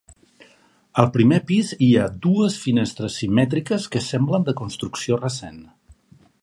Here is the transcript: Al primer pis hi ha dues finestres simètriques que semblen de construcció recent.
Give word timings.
Al 1.03 1.09
primer 1.17 1.37
pis 1.51 1.69
hi 1.87 1.91
ha 1.97 2.07
dues 2.25 2.57
finestres 2.63 3.21
simètriques 3.23 3.87
que 3.97 4.03
semblen 4.09 4.49
de 4.51 4.59
construcció 4.63 5.23
recent. 5.25 5.63